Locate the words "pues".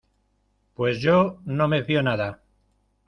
0.73-0.97